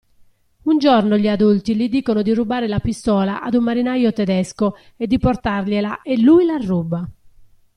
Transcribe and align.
Un 0.63 0.79
giorno 0.79 1.15
gli 1.15 1.27
adulti 1.27 1.75
gli 1.75 1.87
dicono 1.87 2.23
di 2.23 2.33
rubare 2.33 2.67
la 2.67 2.79
pistola 2.79 3.39
ad 3.43 3.53
un 3.53 3.63
marinaio 3.63 4.11
tedesco 4.11 4.73
e 4.97 5.05
di 5.05 5.19
portargliela 5.19 6.01
e 6.01 6.19
lui 6.19 6.43
la 6.45 6.57
ruba. 6.57 7.07